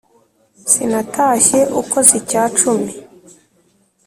[0.71, 2.91] sinatashye ukoze icya cumi